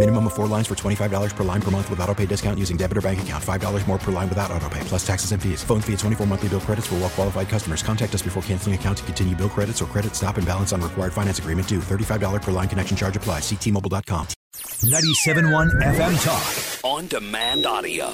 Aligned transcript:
Minimum 0.00 0.28
of 0.28 0.32
four 0.32 0.46
lines 0.46 0.66
for 0.66 0.74
$25 0.74 1.36
per 1.36 1.44
line 1.44 1.60
per 1.60 1.70
month 1.70 1.90
with 1.90 2.00
auto 2.00 2.14
pay 2.14 2.24
discount 2.24 2.58
using 2.58 2.78
debit 2.78 2.96
or 2.96 3.02
bank 3.02 3.20
account. 3.20 3.44
$5 3.44 3.86
more 3.86 3.98
per 3.98 4.10
line 4.10 4.30
without 4.30 4.50
auto 4.50 4.66
pay, 4.70 4.80
plus 4.84 5.06
taxes 5.06 5.32
and 5.32 5.42
fees. 5.42 5.62
Phone 5.62 5.82
fee 5.82 5.92
at 5.92 5.98
24 5.98 6.26
monthly 6.26 6.48
bill 6.48 6.60
credits 6.60 6.86
for 6.86 6.94
well 6.94 7.10
qualified 7.10 7.50
customers. 7.50 7.82
Contact 7.82 8.14
us 8.14 8.22
before 8.22 8.42
canceling 8.44 8.74
account 8.74 8.96
to 8.96 9.04
continue 9.04 9.36
bill 9.36 9.50
credits 9.50 9.82
or 9.82 9.84
credit 9.84 10.16
stop 10.16 10.38
and 10.38 10.46
balance 10.46 10.72
on 10.72 10.80
required 10.80 11.12
finance 11.12 11.38
agreement 11.38 11.68
due. 11.68 11.80
$35 11.80 12.40
per 12.40 12.50
line 12.50 12.66
connection 12.66 12.96
charge 12.96 13.14
applies. 13.14 13.42
Ctmobile.com. 13.42 14.26
97.1 14.54 15.68
FM 15.82 16.24
Talk. 16.24 16.90
On 16.90 17.06
demand 17.06 17.66
audio. 17.66 18.10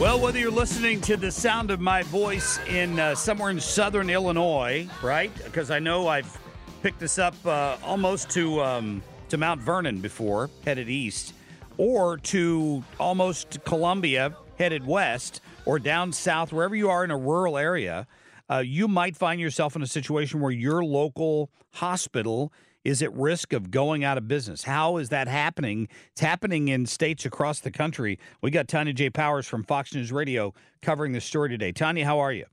Well, 0.00 0.18
whether 0.18 0.40
you're 0.40 0.50
listening 0.50 1.00
to 1.02 1.16
the 1.16 1.30
sound 1.30 1.70
of 1.70 1.78
my 1.78 2.02
voice 2.02 2.58
in 2.68 2.98
uh, 2.98 3.14
somewhere 3.14 3.50
in 3.50 3.60
southern 3.60 4.10
Illinois, 4.10 4.88
right? 5.04 5.32
Because 5.44 5.70
I 5.70 5.78
know 5.78 6.08
I've 6.08 6.36
picked 6.82 6.98
this 6.98 7.20
up 7.20 7.36
uh, 7.46 7.76
almost 7.84 8.28
to 8.30 8.60
um, 8.60 9.02
to 9.30 9.38
Mount 9.38 9.60
Vernon 9.60 10.00
before, 10.00 10.50
headed 10.64 10.88
east, 10.88 11.34
or 11.78 12.18
to 12.18 12.84
almost 12.98 13.62
Columbia, 13.64 14.34
headed 14.58 14.86
west, 14.86 15.40
or 15.64 15.78
down 15.78 16.12
south, 16.12 16.52
wherever 16.52 16.74
you 16.74 16.90
are 16.90 17.04
in 17.04 17.10
a 17.10 17.16
rural 17.16 17.56
area, 17.56 18.06
uh, 18.50 18.58
you 18.58 18.88
might 18.88 19.16
find 19.16 19.40
yourself 19.40 19.76
in 19.76 19.82
a 19.82 19.86
situation 19.86 20.40
where 20.40 20.50
your 20.50 20.84
local 20.84 21.50
hospital 21.74 22.52
is 22.84 23.02
at 23.02 23.12
risk 23.14 23.52
of 23.52 23.70
going 23.70 24.02
out 24.02 24.18
of 24.18 24.26
business. 24.26 24.64
How 24.64 24.96
is 24.96 25.10
that 25.10 25.28
happening? 25.28 25.86
It's 26.12 26.20
happening 26.20 26.68
in 26.68 26.86
states 26.86 27.24
across 27.24 27.60
the 27.60 27.70
country. 27.70 28.18
We 28.42 28.50
got 28.50 28.66
Tonya 28.66 28.94
J. 28.94 29.10
Powers 29.10 29.46
from 29.46 29.62
Fox 29.62 29.94
News 29.94 30.10
Radio 30.10 30.54
covering 30.82 31.12
this 31.12 31.24
story 31.24 31.50
today. 31.50 31.72
Tonya, 31.72 32.04
how 32.04 32.18
are 32.18 32.32
you? 32.32 32.46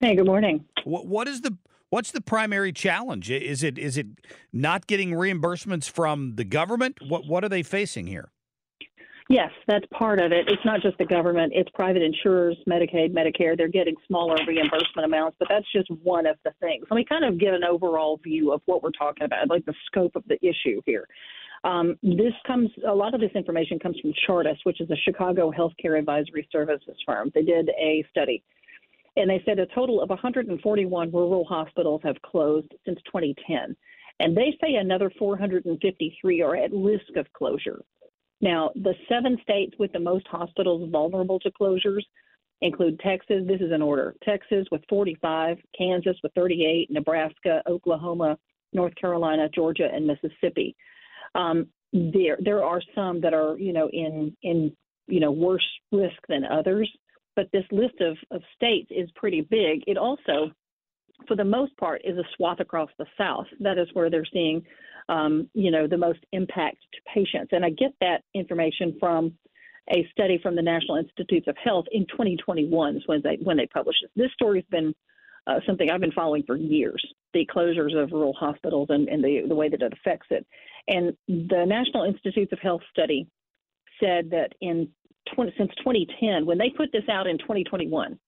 Hey, 0.00 0.16
good 0.16 0.26
morning. 0.26 0.64
What, 0.84 1.06
what 1.06 1.28
is 1.28 1.42
the 1.42 1.56
what's 1.92 2.10
the 2.10 2.22
primary 2.22 2.72
challenge? 2.72 3.30
Is 3.30 3.62
it 3.62 3.78
is 3.78 3.96
it 3.98 4.06
not 4.52 4.86
getting 4.86 5.10
reimbursements 5.10 5.88
from 5.88 6.36
the 6.36 6.44
government? 6.44 6.98
What 7.06 7.26
what 7.26 7.44
are 7.44 7.48
they 7.48 7.62
facing 7.62 8.06
here? 8.06 8.30
Yes, 9.28 9.50
that's 9.68 9.86
part 9.96 10.20
of 10.20 10.32
it. 10.32 10.48
It's 10.48 10.64
not 10.64 10.80
just 10.82 10.98
the 10.98 11.04
government, 11.04 11.52
it's 11.54 11.70
private 11.70 12.02
insurers, 12.02 12.56
Medicaid, 12.68 13.14
Medicare. 13.14 13.56
They're 13.56 13.68
getting 13.68 13.94
smaller 14.06 14.36
reimbursement 14.46 15.06
amounts, 15.06 15.36
but 15.38 15.48
that's 15.48 15.70
just 15.74 15.88
one 16.02 16.26
of 16.26 16.36
the 16.44 16.50
things. 16.60 16.86
Let 16.90 16.96
me 16.96 17.04
kind 17.08 17.24
of 17.24 17.38
give 17.38 17.54
an 17.54 17.62
overall 17.62 18.18
view 18.22 18.52
of 18.52 18.60
what 18.66 18.82
we're 18.82 18.90
talking 18.90 19.24
about, 19.24 19.48
like 19.48 19.64
the 19.64 19.74
scope 19.86 20.16
of 20.16 20.24
the 20.26 20.38
issue 20.44 20.82
here. 20.86 21.06
Um, 21.64 21.96
this 22.02 22.32
comes, 22.46 22.70
a 22.86 22.94
lot 22.94 23.14
of 23.14 23.20
this 23.20 23.30
information 23.36 23.78
comes 23.78 23.96
from 24.00 24.12
Chartis, 24.28 24.56
which 24.64 24.80
is 24.80 24.90
a 24.90 24.96
Chicago 24.96 25.52
healthcare 25.52 25.96
advisory 25.96 26.46
services 26.50 26.96
firm. 27.06 27.30
They 27.32 27.42
did 27.42 27.70
a 27.80 28.04
study, 28.10 28.42
and 29.16 29.28
they 29.28 29.42
said 29.44 29.58
a 29.58 29.66
total 29.66 30.00
of 30.00 30.08
141 30.08 31.12
rural 31.12 31.44
hospitals 31.44 32.00
have 32.04 32.20
closed 32.22 32.72
since 32.84 32.98
2010. 33.06 33.76
And 34.20 34.36
they 34.36 34.56
say 34.62 34.74
another 34.74 35.10
453 35.18 36.42
are 36.42 36.56
at 36.56 36.72
risk 36.72 37.16
of 37.16 37.30
closure. 37.32 37.82
Now, 38.40 38.70
the 38.74 38.94
seven 39.08 39.38
states 39.42 39.74
with 39.78 39.92
the 39.92 40.00
most 40.00 40.26
hospitals 40.28 40.90
vulnerable 40.90 41.38
to 41.40 41.50
closures 41.50 42.02
include 42.60 43.00
Texas. 43.00 43.42
This 43.46 43.60
is 43.60 43.72
in 43.72 43.82
order 43.82 44.14
Texas 44.22 44.66
with 44.70 44.82
45, 44.88 45.58
Kansas 45.76 46.16
with 46.22 46.32
38, 46.34 46.90
Nebraska, 46.90 47.62
Oklahoma, 47.68 48.38
North 48.72 48.94
Carolina, 48.94 49.48
Georgia, 49.48 49.88
and 49.92 50.06
Mississippi. 50.06 50.74
Um, 51.34 51.68
there, 51.92 52.38
there 52.40 52.64
are 52.64 52.80
some 52.94 53.20
that 53.20 53.34
are, 53.34 53.56
you 53.58 53.72
know, 53.72 53.88
in 53.92 54.34
in 54.42 54.74
you 55.06 55.20
know 55.20 55.30
worse 55.30 55.66
risk 55.90 56.16
than 56.28 56.44
others, 56.44 56.90
but 57.36 57.48
this 57.52 57.64
list 57.70 58.00
of, 58.00 58.16
of 58.30 58.42
states 58.54 58.88
is 58.90 59.10
pretty 59.14 59.40
big. 59.40 59.82
It 59.86 59.96
also, 59.96 60.50
for 61.26 61.36
the 61.36 61.44
most 61.44 61.76
part, 61.76 62.02
is 62.04 62.18
a 62.18 62.24
swath 62.36 62.60
across 62.60 62.90
the 62.98 63.06
South. 63.18 63.46
That 63.60 63.78
is 63.78 63.88
where 63.94 64.10
they're 64.10 64.26
seeing 64.32 64.62
um, 65.08 65.48
you 65.54 65.70
know, 65.70 65.86
the 65.86 65.96
most 65.96 66.20
impact 66.32 66.78
to 66.92 67.00
patients. 67.12 67.50
And 67.52 67.64
I 67.64 67.70
get 67.70 67.92
that 68.00 68.22
information 68.34 68.96
from 68.98 69.32
a 69.90 70.06
study 70.12 70.38
from 70.42 70.54
the 70.54 70.62
National 70.62 70.96
Institutes 70.96 71.48
of 71.48 71.56
Health 71.62 71.86
in 71.92 72.06
2021 72.06 72.96
is 72.96 73.02
when 73.06 73.20
they 73.22 73.38
when 73.42 73.56
they 73.56 73.66
published 73.66 74.02
this. 74.02 74.24
This 74.24 74.32
story's 74.32 74.64
been 74.70 74.94
uh, 75.46 75.58
something 75.66 75.90
I've 75.90 76.00
been 76.00 76.12
following 76.12 76.44
for 76.46 76.56
years. 76.56 77.04
The 77.34 77.48
closures 77.52 78.00
of 78.00 78.12
rural 78.12 78.32
hospitals 78.32 78.88
and, 78.90 79.08
and 79.08 79.22
the 79.22 79.42
the 79.48 79.54
way 79.54 79.68
that 79.68 79.82
it 79.82 79.92
affects 79.92 80.28
it. 80.30 80.46
And 80.86 81.16
the 81.26 81.64
National 81.66 82.04
Institutes 82.04 82.52
of 82.52 82.60
Health 82.60 82.82
study 82.90 83.26
said 84.00 84.30
that 84.30 84.50
in 84.60 84.88
20, 85.34 85.54
since 85.56 85.70
2010, 85.78 86.46
when 86.46 86.58
they 86.58 86.70
put 86.70 86.90
this 86.92 87.08
out 87.10 87.26
in 87.26 87.38
2021, 87.38 88.18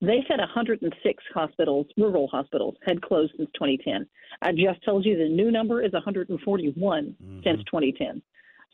they 0.00 0.24
said 0.26 0.40
106 0.40 1.24
hospitals, 1.32 1.86
rural 1.96 2.26
hospitals, 2.26 2.74
had 2.84 3.00
closed 3.02 3.32
since 3.36 3.48
2010. 3.54 4.06
I 4.42 4.50
just 4.50 4.84
told 4.84 5.04
you 5.04 5.16
the 5.16 5.28
new 5.28 5.52
number 5.52 5.82
is 5.82 5.92
141 5.92 7.16
mm-hmm. 7.22 7.40
since 7.44 7.58
2010. 7.64 8.20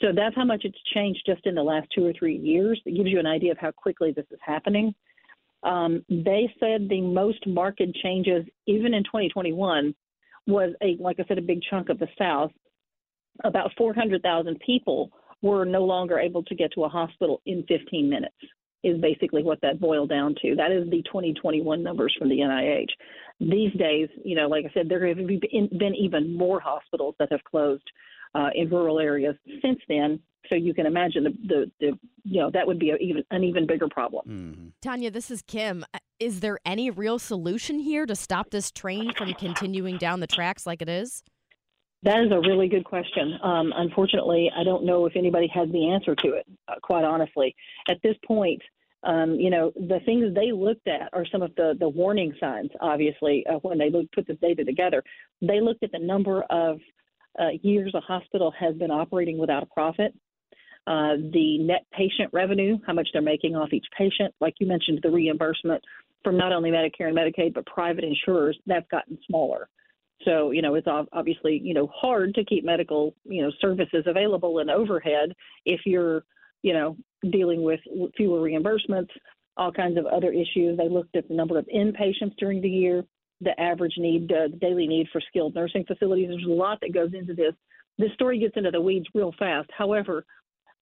So 0.01 0.09
that's 0.15 0.35
how 0.35 0.45
much 0.45 0.63
it's 0.65 0.79
changed 0.95 1.21
just 1.27 1.45
in 1.45 1.55
the 1.55 1.63
last 1.63 1.89
two 1.95 2.07
or 2.07 2.13
three 2.19 2.37
years. 2.37 2.81
It 2.87 2.97
gives 2.97 3.11
you 3.11 3.19
an 3.19 3.27
idea 3.27 3.53
of 3.53 3.59
how 3.59 3.73
quickly 3.73 4.13
this 4.13 4.27
is 4.31 4.39
happening. 4.43 4.95
Um, 5.65 6.05
they 6.09 6.53
said 6.61 6.89
the 6.89 7.01
most 7.01 7.47
marked 7.47 7.83
changes, 8.03 8.45
even 8.67 8.95
in 8.95 9.03
2021, 9.05 9.95
was 10.47 10.73
a 10.83 10.97
like 11.01 11.19
I 11.21 11.25
said, 11.27 11.39
a 11.39 11.43
big 11.43 11.61
chunk 11.69 11.89
of 11.89 11.99
the 11.99 12.09
South. 12.17 12.53
About 13.45 13.73
400,000 13.77 14.59
people 14.65 15.11
were 15.43 15.65
no 15.65 15.85
longer 15.85 16.19
able 16.19 16.43
to 16.45 16.55
get 16.55 16.73
to 16.73 16.85
a 16.85 16.89
hospital 16.89 17.41
in 17.47 17.65
15 17.69 18.09
minutes 18.09 18.35
is 18.85 19.01
basically 19.01 19.43
what 19.43 19.61
that 19.61 19.81
boiled 19.81 20.09
down 20.09 20.35
to. 20.43 20.55
That 20.55 20.71
is 20.71 20.89
the 20.91 21.03
2021 21.03 21.83
numbers 21.83 22.15
from 22.19 22.29
the 22.29 22.39
NIH. 22.39 22.89
These 23.41 23.73
days, 23.79 24.09
you 24.25 24.37
know, 24.37 24.49
like 24.49 24.65
I 24.65 24.73
said, 24.73 24.89
there 24.89 25.07
have 25.07 25.17
been 25.17 25.95
even 25.95 26.37
more 26.37 26.61
hospitals 26.61 27.15
that 27.19 27.31
have 27.33 27.43
closed 27.45 27.83
uh, 28.35 28.51
in 28.55 28.69
rural 28.69 28.99
areas 28.99 29.35
since 29.63 29.81
then. 29.89 30.21
So 30.49 30.55
you 30.55 30.73
can 30.73 30.87
imagine 30.87 31.25
the, 31.25 31.31
the, 31.47 31.71
the 31.81 31.99
you 32.25 32.41
know 32.41 32.51
that 32.53 32.67
would 32.67 32.79
be 32.79 32.91
a, 32.91 32.97
even 32.97 33.23
an 33.31 33.45
even 33.45 33.67
bigger 33.67 33.89
problem. 33.89 34.27
Mm-hmm. 34.27 34.89
Tonya, 34.89 35.13
this 35.13 35.31
is 35.31 35.43
Kim. 35.43 35.85
Uh, 35.93 35.99
is 36.19 36.41
there 36.41 36.59
any 36.65 36.91
real 36.91 37.19
solution 37.19 37.79
here 37.79 38.07
to 38.07 38.17
stop 38.17 38.51
this 38.51 38.71
train 38.71 39.13
from 39.13 39.35
continuing 39.35 39.99
down 39.99 40.21
the 40.21 40.27
tracks 40.27 40.67
like 40.67 40.81
it 40.81 40.89
is? 40.89 41.23
That 42.03 42.21
is 42.21 42.31
a 42.31 42.41
really 42.41 42.69
good 42.69 42.85
question. 42.85 43.39
Um, 43.43 43.73
unfortunately, 43.77 44.51
I 44.57 44.63
don't 44.63 44.85
know 44.85 45.07
if 45.07 45.17
anybody 45.17 45.49
has 45.49 45.69
the 45.71 45.91
answer 45.91 46.15
to 46.15 46.29
it, 46.35 46.47
uh, 46.69 46.75
quite 46.81 47.05
honestly. 47.05 47.57
At 47.89 48.01
this 48.03 48.15
point, 48.25 48.63
um, 49.03 49.35
you 49.35 49.51
know, 49.51 49.73
the 49.75 50.01
things 50.05 50.35
they 50.35 50.53
looked 50.53 50.87
at 50.87 51.09
are 51.13 51.27
some 51.27 51.43
of 51.43 51.55
the, 51.57 51.77
the 51.79 51.89
warning 51.89 52.35
signs, 52.41 52.71
obviously, 52.81 53.45
uh, 53.47 53.55
when 53.63 53.79
they 53.79 53.91
looked, 53.91 54.13
put 54.13 54.27
this 54.27 54.39
data 54.41 54.65
together. 54.65 55.03
They 55.41 55.61
looked 55.61 55.83
at 55.83 55.93
the 55.93 55.99
number 55.99 56.43
of 56.51 56.79
uh, 57.39 57.51
years 57.63 57.95
a 57.95 58.01
hospital 58.01 58.53
has 58.59 58.75
been 58.77 58.91
operating 58.91 59.39
without 59.39 59.63
a 59.63 59.67
profit, 59.67 60.13
uh, 60.87 61.17
the 61.33 61.59
net 61.59 61.85
patient 61.93 62.31
revenue, 62.33 62.79
how 62.87 62.93
much 62.93 63.09
they're 63.13 63.23
making 63.23 63.55
off 63.55 63.73
each 63.73 63.87
patient, 63.97 64.35
like 64.41 64.55
you 64.59 64.67
mentioned, 64.67 64.99
the 65.03 65.11
reimbursement 65.11 65.83
from 66.25 66.37
not 66.37 66.53
only 66.53 66.71
Medicare 66.71 67.09
and 67.09 67.17
Medicaid, 67.17 67.55
but 67.55 67.67
private 67.67 68.05
insurers, 68.05 68.59
that's 68.67 68.87
gotten 68.91 69.19
smaller. 69.27 69.69
So, 70.25 70.51
you 70.51 70.63
know, 70.63 70.75
it's 70.75 70.89
obviously, 71.13 71.61
you 71.63 71.75
know, 71.75 71.89
hard 71.95 72.35
to 72.35 72.45
keep 72.45 72.65
medical, 72.65 73.15
you 73.25 73.43
know, 73.43 73.53
services 73.61 74.05
available 74.07 74.59
and 74.59 74.71
overhead 74.71 75.33
if 75.65 75.81
you're, 75.87 76.25
you 76.63 76.73
know, 76.73 76.97
dealing 77.31 77.63
with 77.63 77.81
fewer 78.17 78.41
reimbursements, 78.41 79.11
all 79.57 79.73
kinds 79.73 79.97
of 79.97 80.07
other 80.07 80.33
issues. 80.33 80.77
They 80.77 80.89
looked 80.89 81.17
at 81.17 81.29
the 81.29 81.35
number 81.35 81.59
of 81.59 81.67
inpatients 81.75 82.37
during 82.39 82.61
the 82.61 82.69
year, 82.69 83.05
the 83.41 83.59
average 83.61 83.95
need, 83.97 84.33
uh, 84.33 84.49
the 84.51 84.57
daily 84.57 84.89
need 84.89 85.07
for 85.13 85.21
skilled 85.21 85.55
nursing 85.55 85.85
facilities. 85.85 86.29
There's 86.29 86.45
a 86.45 86.49
lot 86.49 86.79
that 86.81 86.93
goes 86.93 87.15
into 87.15 87.35
this. 87.35 87.55
This 87.97 88.13
story 88.15 88.39
gets 88.39 88.57
into 88.57 88.71
the 88.71 88.81
weeds 88.81 89.07
real 89.15 89.33
fast. 89.39 89.71
However, 89.77 90.25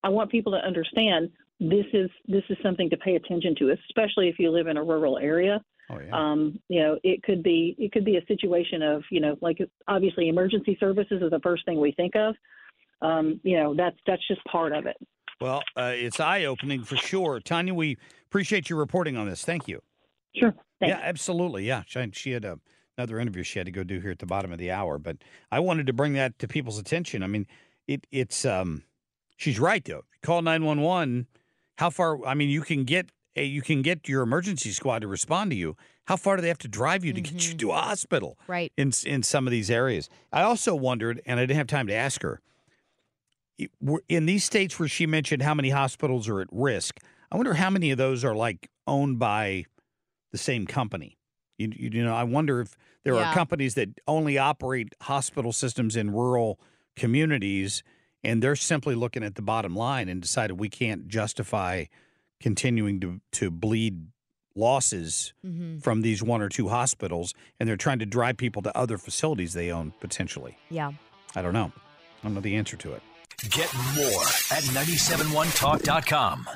I 0.02 0.08
want 0.08 0.30
people 0.30 0.52
to 0.52 0.58
understand 0.58 1.30
this 1.58 1.86
is 1.92 2.10
this 2.26 2.44
is 2.50 2.56
something 2.62 2.90
to 2.90 2.96
pay 2.98 3.16
attention 3.16 3.54
to, 3.58 3.70
especially 3.70 4.28
if 4.28 4.38
you 4.38 4.50
live 4.50 4.66
in 4.66 4.76
a 4.76 4.84
rural 4.84 5.18
area. 5.18 5.62
Oh, 5.90 6.00
yeah. 6.00 6.10
Um, 6.12 6.58
you 6.68 6.82
know, 6.82 6.98
it 7.04 7.22
could 7.22 7.42
be 7.42 7.76
it 7.78 7.92
could 7.92 8.04
be 8.04 8.16
a 8.16 8.26
situation 8.26 8.82
of 8.82 9.02
you 9.10 9.20
know, 9.20 9.36
like 9.40 9.58
obviously 9.86 10.28
emergency 10.28 10.76
services 10.80 11.22
is 11.22 11.30
the 11.30 11.40
first 11.40 11.64
thing 11.64 11.80
we 11.80 11.92
think 11.92 12.14
of, 12.16 12.34
um, 13.02 13.40
you 13.42 13.56
know, 13.56 13.74
that's 13.74 13.96
that's 14.06 14.26
just 14.26 14.42
part 14.44 14.72
of 14.72 14.86
it. 14.86 14.96
Well, 15.40 15.62
uh, 15.76 15.92
it's 15.94 16.18
eye 16.18 16.44
opening 16.44 16.82
for 16.82 16.96
sure. 16.96 17.40
Tonya, 17.40 17.72
we 17.72 17.98
appreciate 18.26 18.70
your 18.70 18.78
reporting 18.78 19.16
on 19.16 19.28
this. 19.28 19.44
Thank 19.44 19.68
you. 19.68 19.82
Sure. 20.34 20.54
Thanks. 20.80 20.96
Yeah, 20.96 21.00
absolutely. 21.02 21.64
Yeah. 21.64 21.82
She, 21.86 22.10
she 22.12 22.30
had 22.32 22.44
a, 22.44 22.58
another 22.96 23.18
interview 23.18 23.42
she 23.42 23.58
had 23.58 23.66
to 23.66 23.72
go 23.72 23.82
do 23.82 24.00
here 24.00 24.10
at 24.10 24.18
the 24.18 24.26
bottom 24.26 24.52
of 24.52 24.58
the 24.58 24.70
hour, 24.70 24.98
but 24.98 25.18
I 25.52 25.60
wanted 25.60 25.86
to 25.86 25.92
bring 25.92 26.14
that 26.14 26.38
to 26.38 26.48
people's 26.48 26.78
attention. 26.78 27.22
I 27.22 27.26
mean, 27.26 27.46
it 27.86 28.06
it's 28.10 28.44
um 28.44 28.84
she's 29.36 29.60
right 29.60 29.84
though. 29.84 30.04
Call 30.22 30.42
911. 30.42 31.26
How 31.78 31.90
far 31.90 32.24
I 32.24 32.34
mean, 32.34 32.48
you 32.48 32.62
can 32.62 32.84
get 32.84 33.10
you 33.44 33.62
can 33.62 33.82
get 33.82 34.08
your 34.08 34.22
emergency 34.22 34.70
squad 34.70 35.00
to 35.00 35.08
respond 35.08 35.50
to 35.50 35.56
you. 35.56 35.76
How 36.06 36.16
far 36.16 36.36
do 36.36 36.42
they 36.42 36.48
have 36.48 36.58
to 36.58 36.68
drive 36.68 37.04
you 37.04 37.12
to 37.12 37.20
get 37.20 37.32
you 37.32 37.50
mm-hmm. 37.50 37.58
to 37.58 37.70
a 37.72 37.76
hospital? 37.76 38.38
Right. 38.46 38.72
In 38.76 38.92
in 39.04 39.22
some 39.22 39.46
of 39.46 39.50
these 39.50 39.70
areas. 39.70 40.08
I 40.32 40.42
also 40.42 40.74
wondered 40.74 41.20
and 41.26 41.38
I 41.38 41.42
didn't 41.44 41.58
have 41.58 41.66
time 41.66 41.86
to 41.88 41.94
ask 41.94 42.22
her. 42.22 42.40
In 44.08 44.26
these 44.26 44.44
states 44.44 44.78
where 44.78 44.88
she 44.88 45.06
mentioned 45.06 45.42
how 45.42 45.54
many 45.54 45.70
hospitals 45.70 46.28
are 46.28 46.40
at 46.40 46.48
risk, 46.52 47.00
I 47.32 47.36
wonder 47.36 47.54
how 47.54 47.70
many 47.70 47.90
of 47.90 47.98
those 47.98 48.24
are 48.24 48.34
like 48.34 48.68
owned 48.86 49.18
by 49.18 49.64
the 50.32 50.38
same 50.38 50.66
company. 50.66 51.16
You, 51.58 51.72
you, 51.74 51.90
you 51.92 52.04
know, 52.04 52.14
I 52.14 52.24
wonder 52.24 52.60
if 52.60 52.76
there 53.02 53.14
Yeah. 53.14 53.30
are 53.30 53.34
companies 53.34 53.74
that 53.74 53.88
only 54.06 54.36
operate 54.36 54.94
hospital 55.02 55.52
systems 55.52 55.96
in 55.96 56.10
rural 56.10 56.60
communities, 56.96 57.82
and 58.22 58.42
they're 58.42 58.56
simply 58.56 58.94
looking 58.94 59.22
at 59.22 59.36
the 59.36 59.42
bottom 59.42 59.74
line 59.74 60.08
and 60.08 60.20
decided 60.20 60.60
we 60.60 60.68
can't 60.68 61.08
justify 61.08 61.84
continuing 62.40 63.00
to 63.00 63.20
to 63.32 63.50
bleed 63.50 64.06
losses 64.54 65.34
Mhm. 65.44 65.82
from 65.82 66.00
these 66.02 66.22
one 66.22 66.40
or 66.40 66.48
two 66.48 66.68
hospitals, 66.68 67.34
and 67.60 67.68
they're 67.68 67.76
trying 67.76 67.98
to 67.98 68.06
drive 68.06 68.36
people 68.38 68.62
to 68.62 68.74
other 68.76 68.96
facilities 68.98 69.52
they 69.52 69.70
own 69.70 69.92
potentially. 70.00 70.56
Yeah. 70.70 70.92
I 71.34 71.42
don't 71.42 71.52
know. 71.52 71.72
I 71.74 72.22
don't 72.22 72.34
know 72.34 72.40
the 72.40 72.56
answer 72.56 72.76
to 72.78 72.94
it. 72.94 73.02
Get 73.50 73.70
more 73.94 74.22
at 74.50 74.64
971talk.com. 74.72 76.48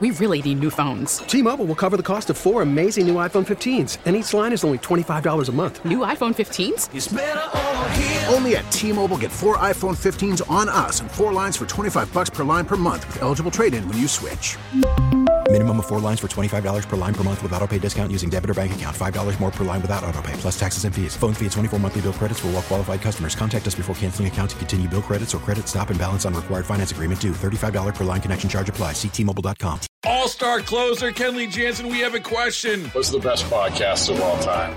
We 0.00 0.10
really 0.12 0.40
need 0.42 0.60
new 0.60 0.70
phones. 0.70 1.18
T-Mobile 1.18 1.64
will 1.66 1.74
cover 1.74 1.96
the 1.96 2.02
cost 2.02 2.30
of 2.30 2.38
four 2.38 2.62
amazing 2.62 3.06
new 3.06 3.14
iPhone 3.14 3.46
15s, 3.46 3.98
and 4.06 4.14
each 4.16 4.32
line 4.34 4.52
is 4.52 4.62
only 4.64 4.78
$25 4.78 5.48
a 5.48 5.52
month. 5.52 5.84
New 5.84 5.98
iPhone 6.00 6.34
15s? 6.34 6.88
Only 8.50 8.58
at 8.58 8.72
T-Mobile 8.72 9.18
get 9.18 9.30
four 9.30 9.58
iPhone 9.58 9.96
15s 9.96 10.50
on 10.50 10.68
us 10.68 11.00
and 11.00 11.10
four 11.10 11.32
lines 11.32 11.56
for 11.56 11.66
25 11.66 12.12
bucks 12.12 12.30
per 12.30 12.42
line 12.42 12.64
per 12.64 12.76
month 12.76 13.06
with 13.06 13.22
eligible 13.22 13.50
trade-in 13.50 13.86
when 13.88 13.98
you 13.98 14.08
switch. 14.08 14.56
Minimum 15.52 15.80
of 15.80 15.86
four 15.86 15.98
lines 15.98 16.20
for 16.20 16.28
$25 16.28 16.88
per 16.88 16.96
line 16.96 17.12
per 17.12 17.24
month 17.24 17.42
with 17.42 17.52
auto 17.52 17.66
pay 17.66 17.78
discount 17.80 18.12
using 18.12 18.30
debit 18.30 18.50
or 18.50 18.54
bank 18.54 18.72
account. 18.72 18.96
$5 18.96 19.40
more 19.40 19.50
per 19.50 19.64
line 19.64 19.82
without 19.82 20.04
auto 20.04 20.22
pay, 20.22 20.32
plus 20.34 20.58
taxes 20.58 20.84
and 20.84 20.94
fees. 20.94 21.16
Phone 21.16 21.34
fee 21.34 21.46
at 21.46 21.52
24 21.52 21.80
monthly 21.80 22.02
bill 22.02 22.12
credits 22.12 22.38
for 22.38 22.46
all 22.48 22.52
well 22.52 22.62
qualified 22.62 23.00
customers. 23.00 23.34
Contact 23.34 23.66
us 23.66 23.74
before 23.74 23.96
canceling 23.96 24.28
account 24.28 24.50
to 24.50 24.56
continue 24.56 24.88
bill 24.88 25.02
credits 25.02 25.34
or 25.34 25.38
credit 25.38 25.66
stop 25.66 25.90
and 25.90 25.98
balance 25.98 26.24
on 26.24 26.34
required 26.34 26.64
finance 26.64 26.92
agreement 26.92 27.20
due. 27.20 27.32
$35 27.32 27.96
per 27.96 28.04
line 28.04 28.20
connection 28.20 28.48
charge 28.48 28.68
applies. 28.68 28.94
Ctmobile.com. 28.94 29.80
All 30.04 30.28
star 30.28 30.60
closer 30.60 31.10
Kenley 31.10 31.50
Jansen, 31.50 31.88
we 31.88 31.98
have 31.98 32.14
a 32.14 32.20
question. 32.20 32.84
What's 32.92 33.10
the 33.10 33.18
best 33.18 33.44
podcast 33.46 34.08
of 34.08 34.20
all 34.20 34.38
time? 34.38 34.76